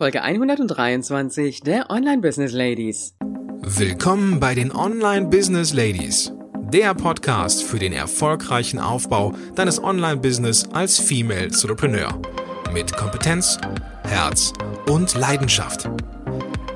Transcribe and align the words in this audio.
Folge 0.00 0.22
123 0.22 1.62
der 1.62 1.90
Online 1.90 2.22
Business 2.22 2.52
Ladies. 2.52 3.16
Willkommen 3.62 4.38
bei 4.38 4.54
den 4.54 4.70
Online 4.70 5.26
Business 5.26 5.72
Ladies, 5.72 6.32
der 6.72 6.94
Podcast 6.94 7.64
für 7.64 7.80
den 7.80 7.92
erfolgreichen 7.92 8.78
Aufbau 8.78 9.34
deines 9.56 9.82
Online-Business 9.82 10.68
als 10.72 11.00
Female 11.00 11.46
Entrepreneur 11.46 12.16
mit 12.72 12.96
Kompetenz, 12.96 13.58
Herz 14.04 14.52
und 14.88 15.18
Leidenschaft. 15.18 15.90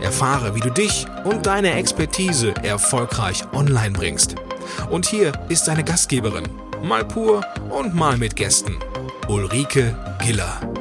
Erfahre, 0.01 0.57
wie 0.57 0.61
du 0.61 0.71
dich 0.71 1.07
und 1.23 1.47
deine 1.47 1.75
Expertise 1.75 2.53
erfolgreich 2.65 3.45
online 3.53 3.93
bringst. 3.93 4.35
Und 4.91 5.07
hier 5.07 5.31
ist 5.49 5.69
deine 5.69 5.85
Gastgeberin, 5.85 6.49
mal 6.83 7.05
pur 7.05 7.47
und 7.71 7.95
mal 7.95 8.17
mit 8.17 8.35
Gästen, 8.35 8.79
Ulrike 9.29 9.97
Giller. 10.25 10.72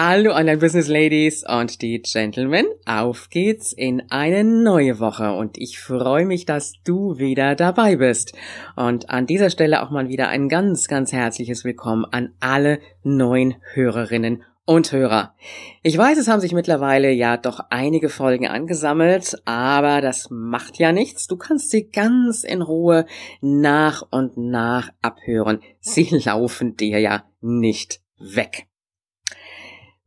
Hallo 0.00 0.32
Online 0.32 0.58
Business 0.58 0.86
Ladies 0.86 1.42
und 1.42 1.82
die 1.82 2.00
Gentlemen, 2.00 2.66
auf 2.86 3.30
geht's 3.30 3.72
in 3.72 4.00
eine 4.10 4.44
neue 4.44 5.00
Woche 5.00 5.32
und 5.32 5.58
ich 5.58 5.80
freue 5.80 6.24
mich, 6.24 6.46
dass 6.46 6.74
du 6.84 7.18
wieder 7.18 7.56
dabei 7.56 7.96
bist. 7.96 8.32
Und 8.76 9.10
an 9.10 9.26
dieser 9.26 9.50
Stelle 9.50 9.82
auch 9.82 9.90
mal 9.90 10.08
wieder 10.08 10.28
ein 10.28 10.48
ganz, 10.48 10.86
ganz 10.86 11.12
herzliches 11.12 11.64
Willkommen 11.64 12.04
an 12.04 12.32
alle 12.38 12.78
neuen 13.02 13.56
Hörerinnen 13.72 14.44
und 14.64 14.92
Hörer. 14.92 15.34
Ich 15.82 15.98
weiß, 15.98 16.16
es 16.16 16.28
haben 16.28 16.40
sich 16.40 16.52
mittlerweile 16.52 17.10
ja 17.10 17.36
doch 17.36 17.58
einige 17.68 18.08
Folgen 18.08 18.46
angesammelt, 18.46 19.42
aber 19.46 20.00
das 20.00 20.28
macht 20.30 20.78
ja 20.78 20.92
nichts. 20.92 21.26
Du 21.26 21.36
kannst 21.36 21.72
sie 21.72 21.90
ganz 21.90 22.44
in 22.44 22.62
Ruhe 22.62 23.04
nach 23.40 24.04
und 24.12 24.36
nach 24.36 24.90
abhören. 25.02 25.58
Sie 25.80 26.04
laufen 26.24 26.76
dir 26.76 27.00
ja 27.00 27.24
nicht 27.40 28.00
weg. 28.20 28.68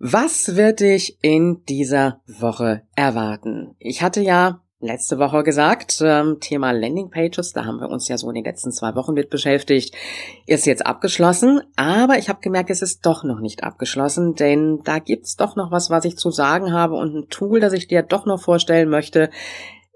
Was 0.03 0.55
wird 0.55 0.79
dich 0.79 1.19
in 1.21 1.63
dieser 1.69 2.21
Woche 2.25 2.81
erwarten? 2.95 3.75
Ich 3.77 4.01
hatte 4.01 4.19
ja 4.19 4.63
letzte 4.79 5.19
Woche 5.19 5.43
gesagt, 5.43 6.01
ähm, 6.03 6.39
Thema 6.39 6.71
Landingpages, 6.71 7.53
da 7.53 7.65
haben 7.65 7.79
wir 7.79 7.87
uns 7.87 8.07
ja 8.07 8.17
so 8.17 8.27
in 8.29 8.33
den 8.33 8.43
letzten 8.43 8.71
zwei 8.71 8.95
Wochen 8.95 9.13
mit 9.13 9.29
beschäftigt, 9.29 9.93
ist 10.47 10.65
jetzt 10.65 10.87
abgeschlossen, 10.87 11.61
aber 11.75 12.17
ich 12.17 12.29
habe 12.29 12.41
gemerkt, 12.41 12.71
es 12.71 12.81
ist 12.81 13.05
doch 13.05 13.23
noch 13.23 13.41
nicht 13.41 13.61
abgeschlossen, 13.61 14.33
denn 14.33 14.79
da 14.83 14.97
gibt's 14.97 15.35
doch 15.35 15.55
noch 15.55 15.69
was, 15.69 15.91
was 15.91 16.05
ich 16.05 16.17
zu 16.17 16.31
sagen 16.31 16.73
habe 16.73 16.95
und 16.95 17.15
ein 17.15 17.29
Tool, 17.29 17.59
das 17.59 17.73
ich 17.73 17.87
dir 17.87 18.01
doch 18.01 18.25
noch 18.25 18.41
vorstellen 18.41 18.89
möchte. 18.89 19.29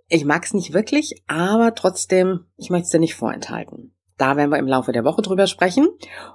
Ich 0.08 0.24
mag's 0.24 0.54
nicht 0.54 0.72
wirklich, 0.72 1.24
aber 1.26 1.74
trotzdem, 1.74 2.46
ich 2.58 2.70
möchte 2.70 2.86
es 2.86 2.92
dir 2.92 3.00
nicht 3.00 3.16
vorenthalten. 3.16 3.95
Da 4.18 4.38
werden 4.38 4.52
wir 4.52 4.60
im 4.60 4.68
Laufe 4.68 4.92
der 4.92 5.04
Woche 5.04 5.22
drüber 5.22 5.46
sprechen. 5.48 5.88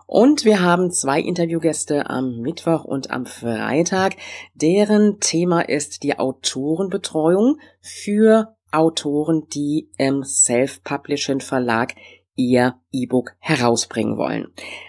Und 0.06 0.45
wir 0.45 0.61
haben 0.62 0.91
zwei 0.91 1.20
Interviewgäste 1.20 2.11
am 2.11 2.41
Mittwoch 2.41 2.84
und 2.84 3.11
am 3.11 3.25
Freitag. 3.25 4.17
Deren 4.55 5.19
Thema 5.20 5.62
ist 5.62 6.03
die 6.03 6.19
Autorenbetreuung 6.19 7.56
für 7.81 8.55
Autoren, 8.70 9.47
die 9.53 9.91
im 9.97 10.22
Self-Publishing 10.22 11.41
Verlag 11.41 11.95
ihr 12.37 12.77
E-Book 12.92 13.33
herausbringen 13.39 14.17
wollen. 14.17 14.48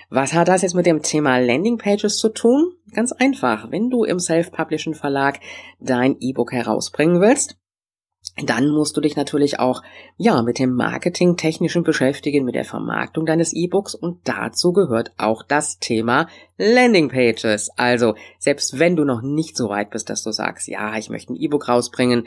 Was 0.10 0.34
hat 0.34 0.48
das 0.48 0.62
jetzt 0.62 0.76
mit 0.76 0.86
dem 0.86 1.02
Thema 1.02 1.38
Landingpages 1.40 2.18
zu 2.18 2.30
tun? 2.30 2.74
Ganz 2.94 3.12
einfach. 3.12 3.72
Wenn 3.72 3.90
du 3.90 4.04
im 4.04 4.20
Self-Publishing 4.20 4.94
Verlag 4.94 5.40
dein 5.80 6.18
E-Book 6.20 6.52
herausbringen 6.52 7.22
willst, 7.22 7.58
dann 8.38 8.70
musst 8.70 8.96
du 8.96 9.02
dich 9.02 9.16
natürlich 9.16 9.60
auch, 9.60 9.84
ja, 10.18 10.42
mit 10.42 10.58
dem 10.58 10.74
Marketing 10.74 11.36
technischen 11.36 11.84
beschäftigen, 11.84 12.46
mit 12.46 12.56
der 12.56 12.64
Vermarktung 12.64 13.26
deines 13.26 13.54
E-Books 13.54 13.94
und 13.94 14.22
dazu 14.24 14.72
gehört 14.72 15.12
auch 15.18 15.44
das 15.44 15.80
Thema 15.80 16.28
Landing 16.58 17.10
Pages. 17.10 17.70
Also, 17.76 18.16
selbst 18.40 18.80
wenn 18.80 18.96
du 18.96 19.04
noch 19.04 19.22
nicht 19.22 19.58
so 19.58 19.70
weit 19.70 19.90
bist, 19.90 20.10
dass 20.10 20.24
du 20.24 20.32
sagst, 20.32 20.68
ja, 20.68 20.98
ich 20.98 21.10
möchte 21.10 21.34
ein 21.34 21.38
E-Book 21.38 21.68
rausbringen, 21.68 22.26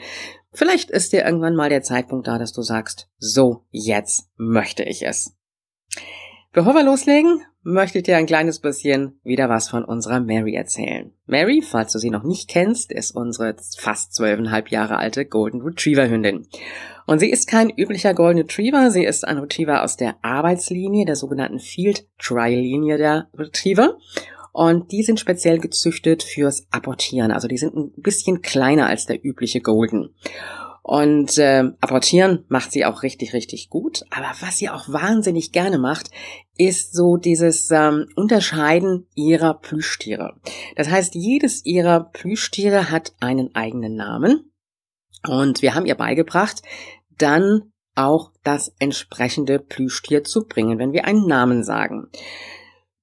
vielleicht 0.51 0.91
ist 0.91 1.11
dir 1.11 1.25
irgendwann 1.25 1.55
mal 1.55 1.69
der 1.69 1.81
Zeitpunkt 1.81 2.27
da, 2.27 2.37
dass 2.37 2.53
du 2.53 2.61
sagst, 2.61 3.09
so, 3.17 3.63
jetzt 3.71 4.29
möchte 4.37 4.83
ich 4.83 5.05
es. 5.05 5.35
Bevor 6.53 6.75
wir 6.75 6.83
loslegen, 6.83 7.41
möchte 7.65 7.97
ich 7.97 8.03
dir 8.03 8.17
ein 8.17 8.27
kleines 8.27 8.59
bisschen 8.59 9.19
wieder 9.23 9.49
was 9.49 9.69
von 9.69 9.83
unserer 9.83 10.19
Mary 10.19 10.53
erzählen. 10.53 11.11
Mary, 11.25 11.63
falls 11.63 11.91
du 11.91 11.99
sie 11.99 12.11
noch 12.11 12.23
nicht 12.23 12.47
kennst, 12.47 12.91
ist 12.91 13.15
unsere 13.15 13.55
fast 13.77 14.13
zwölfeinhalb 14.13 14.69
Jahre 14.69 14.97
alte 14.97 15.25
Golden 15.25 15.61
Retriever 15.61 16.07
Hündin. 16.07 16.47
Und 17.07 17.19
sie 17.19 17.29
ist 17.29 17.47
kein 17.47 17.71
üblicher 17.71 18.13
Golden 18.13 18.41
Retriever, 18.41 18.91
sie 18.91 19.03
ist 19.03 19.27
ein 19.27 19.39
Retriever 19.39 19.83
aus 19.83 19.97
der 19.97 20.15
Arbeitslinie, 20.21 21.05
der 21.05 21.15
sogenannten 21.15 21.59
Field 21.59 22.07
Trial 22.19 22.61
Linie 22.61 22.97
der 22.99 23.29
Retriever. 23.33 23.97
Und 24.53 24.91
die 24.91 25.01
sind 25.03 25.19
speziell 25.19 25.57
gezüchtet 25.57 26.21
fürs 26.21 26.67
Apportieren. 26.71 27.31
Also 27.31 27.47
die 27.47 27.57
sind 27.57 27.75
ein 27.75 27.91
bisschen 27.97 28.43
kleiner 28.43 28.87
als 28.87 29.07
der 29.07 29.25
übliche 29.25 29.59
Golden. 29.59 30.13
Und 30.87 31.39
äh, 31.39 31.71
apportieren 31.81 32.45
macht 32.47 32.71
sie 32.71 32.85
auch 32.85 33.01
richtig, 33.01 33.33
richtig 33.33 33.71
gut. 33.71 34.03
Aber 34.11 34.31
was 34.41 34.59
sie 34.59 34.69
auch 34.69 34.87
wahnsinnig 34.87 35.51
gerne 35.51 35.79
macht, 35.79 36.11
ist 36.59 36.93
so 36.93 37.17
dieses 37.17 37.71
ähm, 37.71 38.05
Unterscheiden 38.15 39.07
ihrer 39.15 39.55
Plüschtiere. 39.55 40.35
Das 40.75 40.87
heißt, 40.87 41.15
jedes 41.15 41.65
ihrer 41.65 42.01
Plüschtiere 42.01 42.91
hat 42.91 43.13
einen 43.19 43.55
eigenen 43.55 43.95
Namen. 43.95 44.51
Und 45.27 45.63
wir 45.63 45.73
haben 45.73 45.87
ihr 45.87 45.95
beigebracht, 45.95 46.61
dann 47.17 47.71
auch 47.95 48.31
das 48.43 48.71
entsprechende 48.77 49.57
Plüschtier 49.57 50.23
zu 50.23 50.45
bringen, 50.45 50.77
wenn 50.77 50.93
wir 50.93 51.05
einen 51.05 51.25
Namen 51.25 51.63
sagen. 51.63 52.09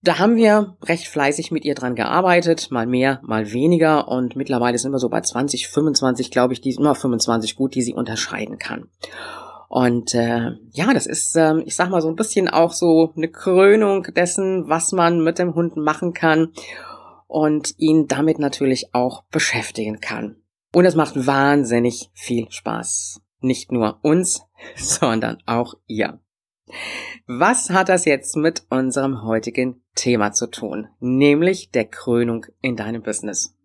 Da 0.04 0.18
haben 0.18 0.34
wir 0.34 0.76
recht 0.82 1.06
fleißig 1.06 1.52
mit 1.52 1.64
ihr 1.64 1.76
dran 1.76 1.94
gearbeitet, 1.94 2.72
mal 2.72 2.86
mehr, 2.86 3.20
mal 3.22 3.52
weniger 3.52 4.08
und 4.08 4.34
mittlerweile 4.34 4.76
sind 4.76 4.90
wir 4.90 4.98
so 4.98 5.08
bei 5.08 5.20
20, 5.20 5.68
25, 5.68 6.32
glaube 6.32 6.54
ich, 6.54 6.60
die 6.60 6.74
immer 6.74 6.96
25 6.96 7.54
gut, 7.54 7.76
die 7.76 7.82
sie 7.82 7.94
unterscheiden 7.94 8.58
kann. 8.58 8.88
Und 9.68 10.12
äh, 10.14 10.50
ja, 10.72 10.92
das 10.92 11.06
ist, 11.06 11.36
äh, 11.36 11.60
ich 11.60 11.76
sag 11.76 11.88
mal, 11.88 12.02
so 12.02 12.08
ein 12.08 12.16
bisschen 12.16 12.48
auch 12.48 12.72
so 12.72 13.12
eine 13.16 13.28
Krönung 13.28 14.02
dessen, 14.14 14.68
was 14.68 14.90
man 14.90 15.22
mit 15.22 15.38
dem 15.38 15.54
Hund 15.54 15.76
machen 15.76 16.12
kann 16.12 16.52
und 17.28 17.74
ihn 17.78 18.08
damit 18.08 18.40
natürlich 18.40 18.94
auch 18.94 19.22
beschäftigen 19.30 20.00
kann. 20.00 20.36
Und 20.74 20.84
es 20.84 20.96
macht 20.96 21.26
wahnsinnig 21.26 22.10
viel 22.12 22.50
Spaß. 22.50 23.20
Nicht 23.40 23.70
nur 23.70 24.00
uns, 24.02 24.42
sondern 24.76 25.38
auch 25.46 25.74
ihr. 25.86 26.18
Was 27.26 27.70
hat 27.70 27.88
das 27.88 28.04
jetzt 28.04 28.36
mit 28.36 28.64
unserem 28.70 29.22
heutigen 29.22 29.82
Thema 29.94 30.32
zu 30.32 30.46
tun, 30.48 30.88
nämlich 31.00 31.70
der 31.70 31.84
Krönung 31.84 32.46
in 32.60 32.76
deinem 32.76 33.02
Business? 33.02 33.56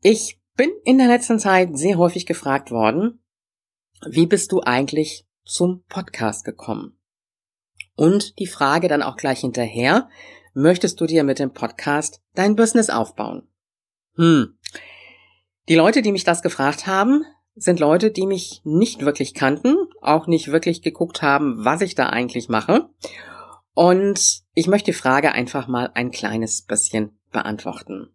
Ich 0.00 0.40
bin 0.56 0.70
in 0.84 0.98
der 0.98 1.08
letzten 1.08 1.38
Zeit 1.38 1.76
sehr 1.76 1.98
häufig 1.98 2.26
gefragt 2.26 2.70
worden, 2.70 3.22
wie 4.06 4.26
bist 4.26 4.52
du 4.52 4.60
eigentlich 4.60 5.26
zum 5.44 5.84
Podcast 5.88 6.44
gekommen? 6.44 6.98
Und 7.94 8.38
die 8.38 8.46
Frage 8.46 8.88
dann 8.88 9.02
auch 9.02 9.16
gleich 9.16 9.40
hinterher, 9.40 10.08
möchtest 10.54 11.00
du 11.00 11.06
dir 11.06 11.24
mit 11.24 11.38
dem 11.38 11.52
Podcast 11.52 12.22
dein 12.34 12.56
Business 12.56 12.90
aufbauen? 12.90 13.48
Hm. 14.16 14.58
Die 15.68 15.74
Leute, 15.74 16.02
die 16.02 16.12
mich 16.12 16.24
das 16.24 16.42
gefragt 16.42 16.86
haben, 16.86 17.24
sind 17.56 17.80
Leute, 17.80 18.10
die 18.10 18.26
mich 18.26 18.60
nicht 18.64 19.04
wirklich 19.04 19.34
kannten, 19.34 19.76
auch 20.02 20.26
nicht 20.26 20.52
wirklich 20.52 20.82
geguckt 20.82 21.22
haben, 21.22 21.64
was 21.64 21.80
ich 21.80 21.94
da 21.94 22.10
eigentlich 22.10 22.48
mache. 22.48 22.90
Und 23.74 24.42
ich 24.54 24.66
möchte 24.68 24.92
die 24.92 24.96
Frage 24.96 25.32
einfach 25.32 25.66
mal 25.66 25.90
ein 25.94 26.10
kleines 26.10 26.62
bisschen 26.62 27.18
beantworten. 27.32 28.14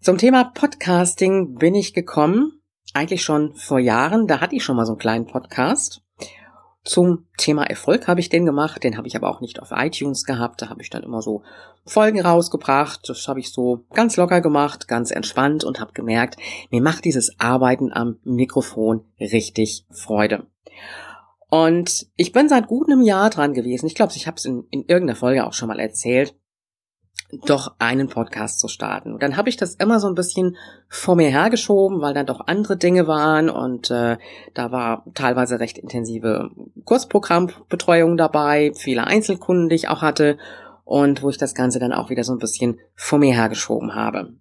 Zum 0.00 0.18
Thema 0.18 0.44
Podcasting 0.44 1.54
bin 1.54 1.74
ich 1.74 1.94
gekommen, 1.94 2.62
eigentlich 2.94 3.22
schon 3.22 3.54
vor 3.54 3.78
Jahren. 3.78 4.26
Da 4.26 4.40
hatte 4.40 4.56
ich 4.56 4.64
schon 4.64 4.76
mal 4.76 4.86
so 4.86 4.92
einen 4.92 4.98
kleinen 4.98 5.26
Podcast. 5.26 6.02
Zum 6.84 7.26
Thema 7.38 7.62
Erfolg 7.64 8.08
habe 8.08 8.18
ich 8.18 8.28
den 8.28 8.44
gemacht, 8.44 8.82
den 8.82 8.96
habe 8.96 9.06
ich 9.06 9.14
aber 9.14 9.30
auch 9.30 9.40
nicht 9.40 9.62
auf 9.62 9.70
iTunes 9.72 10.24
gehabt. 10.24 10.62
Da 10.62 10.68
habe 10.68 10.82
ich 10.82 10.90
dann 10.90 11.04
immer 11.04 11.22
so 11.22 11.42
Folgen 11.84 12.20
rausgebracht. 12.20 13.08
Das 13.08 13.28
habe 13.28 13.38
ich 13.38 13.52
so 13.52 13.84
ganz 13.94 14.16
locker 14.16 14.40
gemacht, 14.40 14.88
ganz 14.88 15.12
entspannt 15.12 15.62
und 15.62 15.78
habe 15.78 15.92
gemerkt, 15.92 16.36
mir 16.70 16.82
macht 16.82 17.04
dieses 17.04 17.38
Arbeiten 17.38 17.92
am 17.92 18.18
Mikrofon 18.24 19.04
richtig 19.20 19.86
Freude. 19.90 20.46
Und 21.48 22.06
ich 22.16 22.32
bin 22.32 22.48
seit 22.48 22.66
gut 22.66 22.88
einem 22.88 23.02
Jahr 23.02 23.30
dran 23.30 23.52
gewesen. 23.52 23.86
Ich 23.86 23.94
glaube, 23.94 24.12
ich 24.16 24.26
habe 24.26 24.38
es 24.38 24.44
in, 24.44 24.64
in 24.70 24.86
irgendeiner 24.86 25.16
Folge 25.16 25.46
auch 25.46 25.52
schon 25.52 25.68
mal 25.68 25.78
erzählt 25.78 26.34
doch 27.46 27.74
einen 27.78 28.08
Podcast 28.08 28.58
zu 28.58 28.68
starten. 28.68 29.12
Und 29.12 29.22
dann 29.22 29.36
habe 29.36 29.48
ich 29.48 29.56
das 29.56 29.74
immer 29.74 30.00
so 30.00 30.08
ein 30.08 30.14
bisschen 30.14 30.56
vor 30.88 31.16
mir 31.16 31.30
hergeschoben, 31.30 32.00
weil 32.00 32.14
dann 32.14 32.26
doch 32.26 32.46
andere 32.46 32.76
Dinge 32.76 33.06
waren 33.06 33.48
und 33.48 33.90
äh, 33.90 34.18
da 34.54 34.70
war 34.70 35.04
teilweise 35.14 35.58
recht 35.58 35.78
intensive 35.78 36.50
Kursprogrammbetreuung 36.84 38.16
dabei, 38.16 38.72
viele 38.74 39.06
Einzelkunden, 39.06 39.70
die 39.70 39.76
ich 39.76 39.88
auch 39.88 40.02
hatte 40.02 40.36
und 40.84 41.22
wo 41.22 41.30
ich 41.30 41.38
das 41.38 41.54
Ganze 41.54 41.78
dann 41.78 41.92
auch 41.92 42.10
wieder 42.10 42.24
so 42.24 42.32
ein 42.32 42.38
bisschen 42.38 42.78
vor 42.94 43.18
mir 43.18 43.34
hergeschoben 43.34 43.94
habe. 43.94 44.34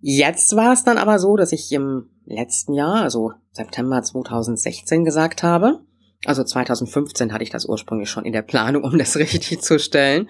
Jetzt 0.00 0.54
war 0.54 0.72
es 0.72 0.84
dann 0.84 0.98
aber 0.98 1.18
so, 1.18 1.36
dass 1.36 1.52
ich 1.52 1.72
im 1.72 2.10
letzten 2.26 2.74
Jahr, 2.74 2.96
also 2.96 3.32
September 3.52 4.02
2016 4.02 5.04
gesagt 5.04 5.42
habe, 5.42 5.80
also 6.24 6.42
2015 6.42 7.32
hatte 7.32 7.44
ich 7.44 7.50
das 7.50 7.66
ursprünglich 7.66 8.10
schon 8.10 8.24
in 8.24 8.32
der 8.32 8.42
Planung, 8.42 8.84
um 8.84 8.98
das 8.98 9.16
richtig 9.16 9.60
zu 9.60 9.78
stellen. 9.78 10.28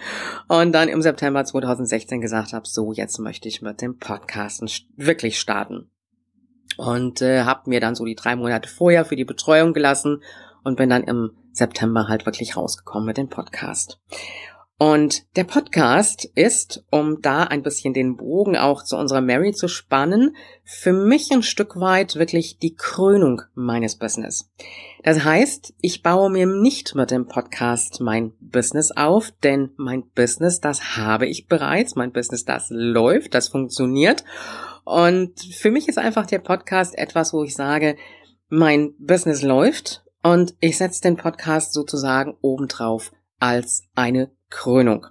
Und 0.49 0.73
dann 0.73 0.89
im 0.89 1.03
September 1.03 1.45
2016 1.45 2.21
gesagt 2.21 2.53
habe, 2.53 2.67
so, 2.67 2.93
jetzt 2.93 3.19
möchte 3.19 3.49
ich 3.49 3.63
mit 3.63 3.81
dem 3.81 3.99
Podcasten 3.99 4.69
wirklich 4.97 5.39
starten. 5.39 5.91
Und 6.77 7.23
äh, 7.23 7.45
habe 7.45 7.71
mir 7.71 7.81
dann 7.81 7.95
so 7.95 8.05
die 8.05 8.17
drei 8.17 8.37
Monate 8.37 8.69
vorher 8.69 9.05
für 9.05 9.17
die 9.17 9.25
Betreuung 9.25 9.73
gelassen 9.73 10.23
und 10.63 10.77
bin 10.77 10.91
dann 10.91 11.05
im 11.05 11.31
September 11.53 12.09
halt 12.09 12.27
wirklich 12.27 12.57
rausgekommen 12.57 13.07
mit 13.07 13.17
dem 13.17 13.29
Podcast. 13.29 13.99
Und 14.79 15.25
der 15.37 15.45
Podcast 15.45 16.27
ist, 16.35 16.85
um 16.91 17.23
da 17.23 17.45
ein 17.45 17.63
bisschen 17.63 17.95
den 17.95 18.17
Bogen 18.17 18.59
auch 18.59 18.85
zu 18.85 18.99
unserer 18.99 19.23
Mary 19.23 19.55
zu 19.55 19.69
spannen, 19.69 20.37
für 20.65 20.93
mich 20.93 21.31
ein 21.33 21.43
Stück 21.43 21.81
weit 21.81 22.17
wirklich 22.17 22.59
die 22.59 22.75
Krönung 22.75 23.41
meines 23.55 23.97
Business. 23.97 24.51
Das 25.03 25.25
heißt, 25.25 25.73
ich 25.81 26.03
baue 26.03 26.29
mir 26.29 26.47
nicht 26.47 26.95
mit 26.95 27.11
dem 27.11 27.27
Podcast 27.27 28.03
mein 28.03 28.35
Business 28.39 28.91
auf, 28.91 29.31
denn 29.43 29.71
mein 29.79 30.11
Business, 30.11 30.61
das 30.61 30.99
habe 30.99 31.27
ich 31.27 31.47
bereits, 31.47 31.95
mein 31.95 32.13
Business, 32.13 32.45
das 32.45 32.67
läuft, 32.69 33.33
das 33.33 33.49
funktioniert. 33.49 34.25
Und 34.85 35.41
für 35.41 35.71
mich 35.71 35.89
ist 35.89 35.99
einfach 35.99 36.27
der 36.27 36.41
Podcast 36.41 36.99
etwas, 36.99 37.33
wo 37.33 37.45
ich 37.45 37.55
sage, 37.55 37.97
mein 38.51 38.95
Business 38.99 39.41
läuft 39.41 40.05
und 40.23 40.55
ich 40.61 40.77
setze 40.77 41.01
den 41.01 41.17
Podcast 41.17 41.73
sozusagen 41.73 42.37
obendrauf 42.43 43.11
als 43.39 43.85
eine 43.95 44.31
Krönung. 44.51 45.07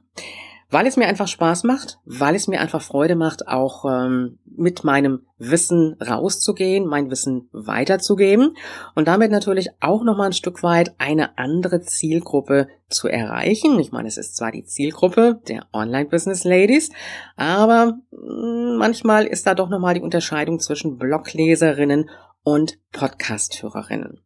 Weil 0.70 0.88
es 0.88 0.98
mir 0.98 1.08
einfach 1.08 1.28
Spaß 1.28 1.64
macht, 1.64 2.00
weil 2.06 2.36
es 2.36 2.48
mir 2.48 2.60
einfach 2.60 2.82
Freude 2.82 3.16
macht, 3.16 3.48
auch 3.48 3.86
ähm, 3.86 4.40
mit 4.58 4.84
meinem 4.84 5.22
Wissen 5.38 5.96
rauszugehen, 6.02 6.88
mein 6.88 7.12
Wissen 7.12 7.50
weiterzugeben 7.52 8.58
und 8.96 9.08
damit 9.08 9.32
natürlich 9.32 9.70
auch 9.80 10.04
nochmal 10.04 10.28
ein 10.28 10.34
Stück 10.34 10.64
weit 10.64 10.96
eine 10.98 11.38
andere 11.38 11.82
Zielgruppe 11.82 12.68
zu 12.90 13.08
erreichen. 13.08 13.80
Ich 13.80 13.92
meine, 13.92 14.08
es 14.08 14.18
ist 14.18 14.36
zwar 14.36 14.52
die 14.52 14.66
Zielgruppe 14.66 15.40
der 15.48 15.68
Online-Business-Ladies, 15.72 16.90
aber 17.36 17.98
mm, 18.12 18.78
manchmal 18.78 19.26
ist 19.28 19.46
da 19.46 19.54
doch 19.54 19.70
nochmal 19.70 19.94
die 19.94 20.02
Unterscheidung 20.02 20.60
zwischen 20.60 20.98
Blogleserinnen 20.98 22.10
und 22.44 22.80
Podcast-Hörerinnen. 22.92 24.25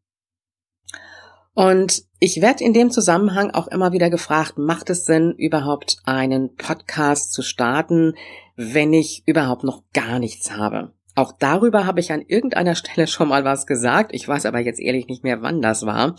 Und 1.60 2.04
ich 2.22 2.42
werde 2.42 2.64
in 2.64 2.72
dem 2.72 2.90
Zusammenhang 2.90 3.52
auch 3.52 3.68
immer 3.68 3.92
wieder 3.92 4.10
gefragt, 4.10 4.58
macht 4.58 4.90
es 4.90 5.04
Sinn, 5.04 5.34
überhaupt 5.38 5.98
einen 6.06 6.56
Podcast 6.56 7.34
zu 7.34 7.42
starten, 7.42 8.14
wenn 8.56 8.94
ich 8.94 9.24
überhaupt 9.26 9.66
noch 9.66 9.84
gar 9.92 10.20
nichts 10.20 10.56
habe? 10.56 10.94
Auch 11.16 11.34
darüber 11.38 11.86
habe 11.86 12.00
ich 12.00 12.14
an 12.14 12.22
irgendeiner 12.22 12.76
Stelle 12.76 13.08
schon 13.08 13.28
mal 13.28 13.44
was 13.44 13.68
gesagt. 13.68 14.12
Ich 14.14 14.26
weiß 14.26 14.46
aber 14.46 14.60
jetzt 14.60 14.80
ehrlich 14.80 15.08
nicht 15.08 15.26
mehr, 15.26 15.42
wann 15.42 15.62
das 15.62 15.86
war. 15.86 16.16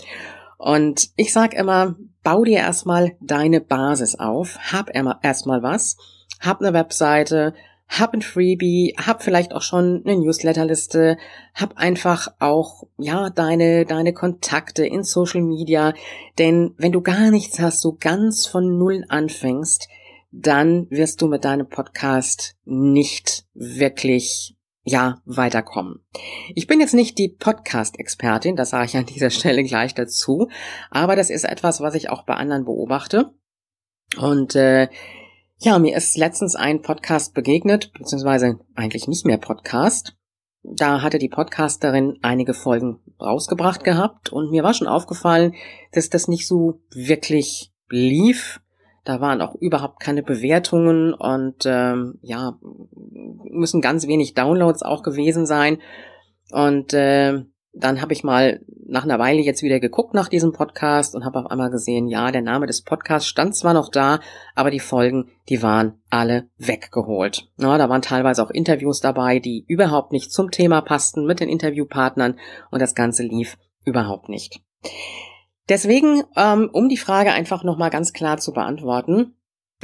Und 0.58 1.08
ich 1.16 1.32
sage 1.32 1.56
immer, 1.56 1.96
bau 2.22 2.44
dir 2.44 2.58
erstmal 2.58 3.12
deine 3.22 3.62
Basis 3.62 4.16
auf, 4.16 4.58
hab 4.70 4.94
erstmal 4.94 5.62
was, 5.62 5.96
hab 6.38 6.60
eine 6.60 6.74
Webseite, 6.74 7.54
hab 7.90 8.14
ein 8.14 8.22
Freebie, 8.22 8.94
hab 9.04 9.22
vielleicht 9.22 9.52
auch 9.52 9.62
schon 9.62 10.02
eine 10.06 10.16
Newsletterliste, 10.16 11.18
hab 11.54 11.76
einfach 11.76 12.28
auch, 12.38 12.84
ja, 12.98 13.30
deine, 13.30 13.84
deine 13.84 14.14
Kontakte 14.14 14.86
in 14.86 15.02
Social 15.02 15.42
Media. 15.42 15.92
Denn 16.38 16.72
wenn 16.78 16.92
du 16.92 17.02
gar 17.02 17.30
nichts 17.30 17.58
hast, 17.58 17.80
so 17.80 17.96
ganz 17.98 18.46
von 18.46 18.78
Null 18.78 19.04
anfängst, 19.08 19.88
dann 20.30 20.88
wirst 20.90 21.20
du 21.20 21.26
mit 21.26 21.44
deinem 21.44 21.68
Podcast 21.68 22.56
nicht 22.64 23.44
wirklich 23.54 24.56
ja, 24.84 25.20
weiterkommen. 25.24 26.04
Ich 26.54 26.68
bin 26.68 26.80
jetzt 26.80 26.94
nicht 26.94 27.18
die 27.18 27.28
Podcast-Expertin, 27.28 28.54
das 28.54 28.70
sage 28.70 28.86
ich 28.86 28.96
an 28.96 29.06
dieser 29.06 29.30
Stelle 29.30 29.64
gleich 29.64 29.94
dazu, 29.94 30.48
aber 30.90 31.16
das 31.16 31.28
ist 31.28 31.44
etwas, 31.44 31.80
was 31.80 31.96
ich 31.96 32.08
auch 32.08 32.22
bei 32.22 32.34
anderen 32.34 32.64
beobachte. 32.64 33.34
Und 34.16 34.54
äh, 34.54 34.88
ja, 35.62 35.78
mir 35.78 35.94
ist 35.94 36.16
letztens 36.16 36.56
ein 36.56 36.80
Podcast 36.80 37.34
begegnet, 37.34 37.92
beziehungsweise 37.92 38.58
eigentlich 38.74 39.08
nicht 39.08 39.26
mehr 39.26 39.36
Podcast. 39.36 40.16
Da 40.62 41.02
hatte 41.02 41.18
die 41.18 41.28
Podcasterin 41.28 42.18
einige 42.22 42.54
Folgen 42.54 43.00
rausgebracht 43.20 43.84
gehabt 43.84 44.32
und 44.32 44.50
mir 44.50 44.62
war 44.62 44.72
schon 44.72 44.88
aufgefallen, 44.88 45.54
dass 45.92 46.08
das 46.08 46.28
nicht 46.28 46.46
so 46.46 46.80
wirklich 46.94 47.72
lief. 47.90 48.62
Da 49.04 49.20
waren 49.20 49.42
auch 49.42 49.54
überhaupt 49.54 50.00
keine 50.00 50.22
Bewertungen 50.22 51.12
und 51.12 51.66
ähm, 51.66 52.18
ja, 52.22 52.58
müssen 53.44 53.82
ganz 53.82 54.06
wenig 54.06 54.32
Downloads 54.32 54.82
auch 54.82 55.02
gewesen 55.02 55.44
sein. 55.44 55.78
Und 56.52 56.94
äh, 56.94 57.44
dann 57.72 58.02
habe 58.02 58.12
ich 58.12 58.24
mal 58.24 58.60
nach 58.86 59.04
einer 59.04 59.18
Weile 59.18 59.40
jetzt 59.40 59.62
wieder 59.62 59.78
geguckt 59.78 60.14
nach 60.14 60.28
diesem 60.28 60.52
Podcast 60.52 61.14
und 61.14 61.24
habe 61.24 61.38
auf 61.38 61.50
einmal 61.50 61.70
gesehen, 61.70 62.08
ja, 62.08 62.32
der 62.32 62.42
Name 62.42 62.66
des 62.66 62.82
Podcasts 62.82 63.28
stand 63.28 63.54
zwar 63.54 63.74
noch 63.74 63.88
da, 63.88 64.20
aber 64.54 64.70
die 64.70 64.80
Folgen, 64.80 65.30
die 65.48 65.62
waren 65.62 66.00
alle 66.10 66.48
weggeholt. 66.58 67.48
Ja, 67.58 67.78
da 67.78 67.88
waren 67.88 68.02
teilweise 68.02 68.42
auch 68.42 68.50
Interviews 68.50 69.00
dabei, 69.00 69.38
die 69.38 69.64
überhaupt 69.68 70.12
nicht 70.12 70.32
zum 70.32 70.50
Thema 70.50 70.80
passten 70.80 71.26
mit 71.26 71.40
den 71.40 71.48
Interviewpartnern 71.48 72.38
und 72.70 72.82
das 72.82 72.94
Ganze 72.94 73.22
lief 73.22 73.56
überhaupt 73.84 74.28
nicht. 74.28 74.60
Deswegen, 75.68 76.24
ähm, 76.36 76.68
um 76.72 76.88
die 76.88 76.96
Frage 76.96 77.32
einfach 77.32 77.62
nochmal 77.62 77.90
ganz 77.90 78.12
klar 78.12 78.38
zu 78.38 78.52
beantworten, 78.52 79.36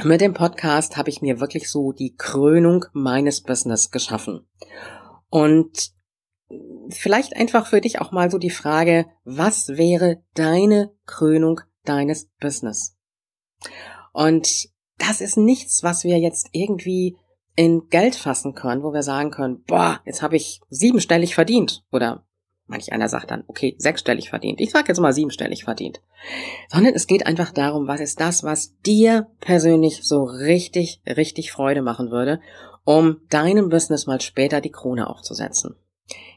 mit 0.03 0.21
dem 0.21 0.33
Podcast 0.33 0.97
habe 0.97 1.09
ich 1.09 1.21
mir 1.21 1.39
wirklich 1.39 1.71
so 1.71 1.91
die 1.93 2.15
Krönung 2.15 2.85
meines 2.91 3.41
Business 3.41 3.89
geschaffen. 3.89 4.45
Und 5.29 5.96
vielleicht 6.89 7.35
einfach 7.35 7.67
für 7.67 7.81
dich 7.81 8.01
auch 8.01 8.11
mal 8.11 8.29
so 8.31 8.37
die 8.37 8.49
Frage, 8.49 9.05
was 9.23 9.69
wäre 9.69 10.21
deine 10.33 10.91
Krönung 11.05 11.61
deines 11.85 12.29
Business? 12.39 12.95
Und 14.13 14.69
das 14.97 15.21
ist 15.21 15.37
nichts, 15.37 15.83
was 15.83 16.03
wir 16.03 16.17
jetzt 16.17 16.49
irgendwie 16.51 17.17
in 17.55 17.89
Geld 17.89 18.15
fassen 18.15 18.53
können, 18.53 18.83
wo 18.83 18.93
wir 18.93 19.03
sagen 19.03 19.31
können, 19.31 19.63
boah, 19.63 19.99
jetzt 20.05 20.21
habe 20.21 20.35
ich 20.35 20.61
siebenstellig 20.69 21.35
verdient. 21.35 21.83
Oder 21.91 22.23
manch 22.67 22.91
einer 22.91 23.09
sagt 23.09 23.31
dann, 23.31 23.43
okay, 23.47 23.75
sechsstellig 23.79 24.29
verdient. 24.29 24.61
Ich 24.61 24.71
sage 24.71 24.89
jetzt 24.89 24.99
mal 24.99 25.13
siebenstellig 25.13 25.63
verdient. 25.63 26.01
Sondern 26.69 26.93
es 26.93 27.07
geht 27.07 27.25
einfach 27.25 27.51
darum, 27.51 27.87
was 27.87 27.99
ist 27.99 28.19
das, 28.19 28.43
was 28.43 28.77
dir 28.85 29.27
persönlich 29.39 30.01
so 30.03 30.23
richtig, 30.23 31.01
richtig 31.07 31.51
Freude 31.51 31.81
machen 31.81 32.11
würde, 32.11 32.39
um 32.83 33.21
deinem 33.29 33.69
Business 33.69 34.05
mal 34.05 34.21
später 34.21 34.61
die 34.61 34.71
Krone 34.71 35.09
aufzusetzen. 35.09 35.75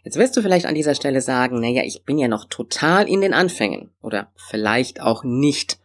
Jetzt 0.02 0.17
wirst 0.17 0.37
du 0.37 0.43
vielleicht 0.43 0.67
an 0.67 0.75
dieser 0.75 0.94
Stelle 0.94 1.20
sagen, 1.20 1.61
naja, 1.61 1.82
ich 1.84 2.05
bin 2.05 2.19
ja 2.19 2.28
noch 2.28 2.46
total 2.46 3.08
in 3.08 3.20
den 3.20 3.34
Anfängen 3.34 3.91
oder 4.03 4.32
vielleicht 4.36 5.00
auch 5.00 5.24
nicht. 5.24 5.79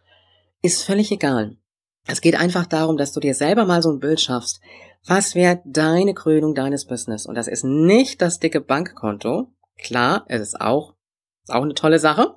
Ist 0.62 0.84
völlig 0.84 1.12
egal. 1.12 1.56
Es 2.06 2.20
geht 2.20 2.36
einfach 2.36 2.66
darum, 2.66 2.96
dass 2.96 3.12
du 3.12 3.20
dir 3.20 3.34
selber 3.34 3.64
mal 3.64 3.82
so 3.82 3.90
ein 3.90 4.00
Bild 4.00 4.20
schaffst. 4.20 4.60
Was 5.06 5.34
wäre 5.34 5.60
deine 5.64 6.14
Krönung 6.14 6.54
deines 6.54 6.86
Business? 6.86 7.26
Und 7.26 7.36
das 7.36 7.48
ist 7.48 7.64
nicht 7.64 8.22
das 8.22 8.40
dicke 8.40 8.60
Bankkonto. 8.60 9.48
Klar, 9.78 10.24
es 10.28 10.40
ist 10.40 10.60
auch, 10.60 10.94
ist 11.44 11.52
auch 11.52 11.62
eine 11.62 11.74
tolle 11.74 11.98
Sache. 11.98 12.34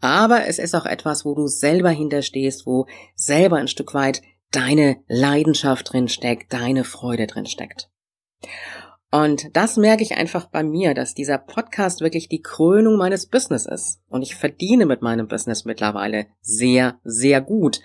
Aber 0.00 0.46
es 0.46 0.58
ist 0.58 0.74
auch 0.74 0.86
etwas, 0.86 1.24
wo 1.24 1.34
du 1.34 1.46
selber 1.46 1.90
hinterstehst, 1.90 2.66
wo 2.66 2.86
selber 3.14 3.56
ein 3.56 3.68
Stück 3.68 3.94
weit 3.94 4.22
deine 4.50 4.98
Leidenschaft 5.08 5.92
drin 5.92 6.08
steckt, 6.08 6.52
deine 6.52 6.84
Freude 6.84 7.26
drin 7.26 7.46
steckt. 7.46 7.90
Und 9.14 9.56
das 9.56 9.76
merke 9.76 10.02
ich 10.02 10.16
einfach 10.16 10.46
bei 10.46 10.64
mir, 10.64 10.92
dass 10.92 11.14
dieser 11.14 11.38
Podcast 11.38 12.00
wirklich 12.00 12.28
die 12.28 12.42
Krönung 12.42 12.96
meines 12.96 13.26
Business 13.26 13.64
ist. 13.64 14.00
Und 14.08 14.22
ich 14.22 14.34
verdiene 14.34 14.86
mit 14.86 15.02
meinem 15.02 15.28
Business 15.28 15.64
mittlerweile 15.64 16.26
sehr, 16.40 16.98
sehr 17.04 17.40
gut. 17.40 17.80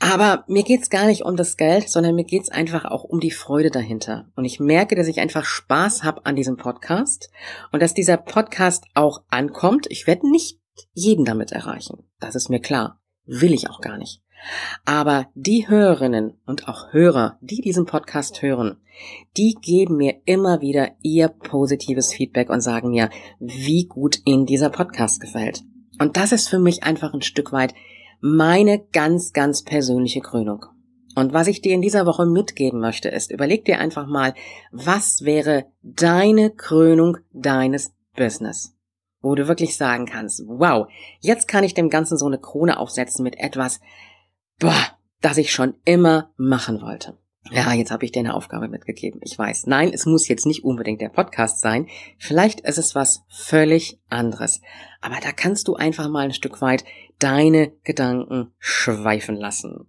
Aber 0.00 0.44
mir 0.46 0.64
geht's 0.64 0.90
gar 0.90 1.06
nicht 1.06 1.22
um 1.22 1.36
das 1.36 1.56
Geld, 1.56 1.88
sondern 1.88 2.14
mir 2.14 2.26
geht's 2.26 2.50
einfach 2.50 2.84
auch 2.84 3.04
um 3.04 3.20
die 3.20 3.30
Freude 3.30 3.70
dahinter. 3.70 4.30
Und 4.36 4.44
ich 4.44 4.60
merke, 4.60 4.96
dass 4.96 5.06
ich 5.06 5.18
einfach 5.18 5.46
Spaß 5.46 6.04
habe 6.04 6.26
an 6.26 6.36
diesem 6.36 6.58
Podcast 6.58 7.30
und 7.72 7.80
dass 7.80 7.94
dieser 7.94 8.18
Podcast 8.18 8.84
auch 8.92 9.22
ankommt. 9.30 9.86
Ich 9.88 10.06
werde 10.06 10.30
nicht 10.30 10.60
jeden 10.92 11.24
damit 11.24 11.52
erreichen. 11.52 12.06
Das 12.20 12.34
ist 12.34 12.50
mir 12.50 12.60
klar. 12.60 13.00
Will 13.24 13.54
ich 13.54 13.70
auch 13.70 13.80
gar 13.80 13.96
nicht. 13.96 14.20
Aber 14.84 15.26
die 15.34 15.68
Hörerinnen 15.68 16.34
und 16.46 16.68
auch 16.68 16.92
Hörer, 16.92 17.38
die 17.40 17.60
diesen 17.60 17.86
Podcast 17.86 18.42
hören, 18.42 18.78
die 19.36 19.56
geben 19.60 19.96
mir 19.96 20.20
immer 20.24 20.60
wieder 20.60 20.90
ihr 21.02 21.28
positives 21.28 22.12
Feedback 22.12 22.50
und 22.50 22.60
sagen 22.60 22.90
mir, 22.90 23.10
wie 23.38 23.86
gut 23.86 24.20
ihnen 24.24 24.46
dieser 24.46 24.70
Podcast 24.70 25.20
gefällt. 25.20 25.62
Und 26.00 26.16
das 26.16 26.32
ist 26.32 26.48
für 26.48 26.58
mich 26.58 26.84
einfach 26.84 27.12
ein 27.12 27.22
Stück 27.22 27.52
weit 27.52 27.74
meine 28.20 28.84
ganz, 28.92 29.32
ganz 29.32 29.62
persönliche 29.62 30.20
Krönung. 30.20 30.66
Und 31.14 31.32
was 31.32 31.48
ich 31.48 31.60
dir 31.60 31.74
in 31.74 31.82
dieser 31.82 32.06
Woche 32.06 32.26
mitgeben 32.26 32.80
möchte, 32.80 33.08
ist, 33.08 33.32
überleg 33.32 33.64
dir 33.64 33.80
einfach 33.80 34.06
mal, 34.06 34.34
was 34.70 35.24
wäre 35.24 35.66
deine 35.82 36.50
Krönung 36.50 37.16
deines 37.32 37.92
Business? 38.14 38.76
Wo 39.20 39.34
du 39.34 39.48
wirklich 39.48 39.76
sagen 39.76 40.06
kannst, 40.06 40.44
wow, 40.46 40.86
jetzt 41.20 41.48
kann 41.48 41.64
ich 41.64 41.74
dem 41.74 41.90
Ganzen 41.90 42.18
so 42.18 42.26
eine 42.26 42.38
Krone 42.38 42.78
aufsetzen 42.78 43.24
mit 43.24 43.36
etwas, 43.36 43.80
boah, 44.58 44.98
das 45.20 45.38
ich 45.38 45.52
schon 45.52 45.74
immer 45.84 46.32
machen 46.36 46.80
wollte. 46.80 47.18
Ja, 47.50 47.72
jetzt 47.72 47.90
habe 47.90 48.04
ich 48.04 48.12
dir 48.12 48.20
eine 48.20 48.34
Aufgabe 48.34 48.68
mitgegeben. 48.68 49.20
Ich 49.24 49.38
weiß. 49.38 49.66
Nein, 49.66 49.90
es 49.92 50.04
muss 50.04 50.28
jetzt 50.28 50.44
nicht 50.44 50.64
unbedingt 50.64 51.00
der 51.00 51.08
Podcast 51.08 51.60
sein. 51.60 51.86
Vielleicht 52.18 52.60
ist 52.60 52.78
es 52.78 52.94
was 52.94 53.22
völlig 53.28 53.98
anderes. 54.10 54.60
Aber 55.00 55.16
da 55.22 55.32
kannst 55.32 55.66
du 55.68 55.74
einfach 55.74 56.08
mal 56.08 56.24
ein 56.24 56.34
Stück 56.34 56.60
weit 56.60 56.84
deine 57.18 57.72
Gedanken 57.84 58.52
schweifen 58.58 59.36
lassen. 59.36 59.88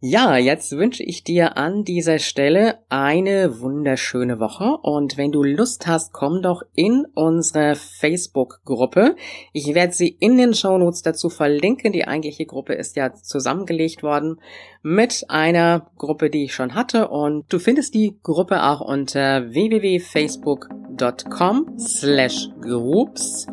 Ja, 0.00 0.36
jetzt 0.36 0.76
wünsche 0.76 1.02
ich 1.02 1.24
dir 1.24 1.56
an 1.56 1.82
dieser 1.82 2.20
Stelle 2.20 2.78
eine 2.88 3.58
wunderschöne 3.58 4.38
Woche 4.38 4.76
und 4.80 5.16
wenn 5.16 5.32
du 5.32 5.42
Lust 5.42 5.88
hast, 5.88 6.12
komm 6.12 6.40
doch 6.40 6.62
in 6.76 7.04
unsere 7.14 7.74
Facebook-Gruppe. 7.74 9.16
Ich 9.52 9.74
werde 9.74 9.92
sie 9.92 10.06
in 10.06 10.38
den 10.38 10.54
Shownotes 10.54 11.02
dazu 11.02 11.30
verlinken. 11.30 11.90
Die 11.90 12.06
eigentliche 12.06 12.46
Gruppe 12.46 12.74
ist 12.74 12.94
ja 12.94 13.12
zusammengelegt 13.12 14.04
worden 14.04 14.40
mit 14.84 15.24
einer 15.30 15.90
Gruppe, 15.96 16.30
die 16.30 16.44
ich 16.44 16.54
schon 16.54 16.76
hatte 16.76 17.08
und 17.08 17.52
du 17.52 17.58
findest 17.58 17.92
die 17.94 18.20
Gruppe 18.22 18.62
auch 18.62 18.80
unter 18.80 19.50
www.facebook.com 19.50 21.76
slash 21.76 22.48
groups 22.60 23.48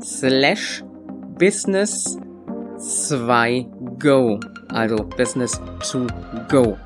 slash 0.00 0.82
business 1.38 2.16
2 2.78 3.66
go 3.98 4.40
also 4.74 4.96
Business 5.16 5.60
to 5.90 6.06
Go. 6.48 6.76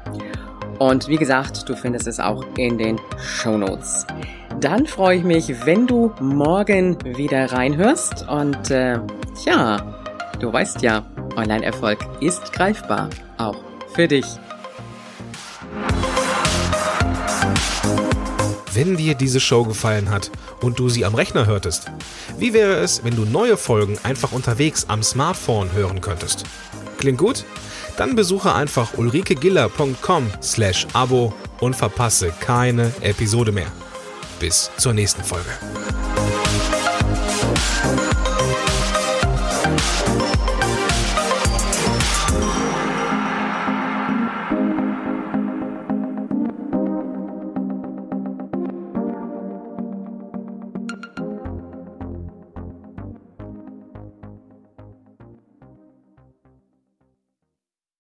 Und 0.79 1.09
wie 1.09 1.17
gesagt, 1.17 1.69
du 1.69 1.75
findest 1.75 2.07
es 2.07 2.21
auch 2.21 2.45
in 2.57 2.77
den 2.79 3.01
Show 3.19 3.57
Notes. 3.57 4.07
Dann 4.61 4.87
freue 4.87 5.19
ich 5.19 5.25
mich, 5.25 5.67
wenn 5.67 5.87
du 5.87 6.13
morgen 6.21 6.99
wieder 7.17 7.53
reinhörst. 7.53 8.27
Und 8.29 8.71
äh, 8.71 8.99
ja, 9.45 9.95
du 10.41 10.53
weißt 10.53 10.83
ja, 10.83 11.05
Online-Erfolg 11.37 11.99
ist 12.21 12.53
greifbar, 12.53 13.11
auch 13.39 13.57
für 13.95 14.09
dich. 14.09 14.27
Wenn 18.73 18.97
dir 18.97 19.15
diese 19.15 19.41
Show 19.41 19.65
gefallen 19.65 20.11
hat 20.11 20.31
und 20.61 20.79
du 20.79 20.91
sie 20.91 21.07
am 21.07 21.15
Rechner 21.15 21.47
hörtest, 21.47 21.91
wie 22.39 22.53
wäre 22.53 22.75
es, 22.75 23.05
wenn 23.05 23.17
du 23.17 23.25
neue 23.25 23.57
Folgen 23.57 23.99
einfach 24.03 24.33
unterwegs 24.33 24.85
am 24.89 25.03
Smartphone 25.03 25.73
hören 25.73 26.03
könntest? 26.03 26.45
Klingt 27.07 27.21
gut? 27.21 27.45
Dann 27.99 28.17
besuche 28.17 28.53
einfach 28.53 28.99
ulrikegiller.com 28.99 30.29
slash 30.43 30.89
Abo 30.93 31.33
und 31.61 31.77
verpasse 31.77 32.33
keine 32.41 32.93
Episode 33.01 33.53
mehr. 33.53 33.71
Bis 34.41 34.73
zur 34.77 34.93
nächsten 34.93 35.23
Folge. 35.23 35.51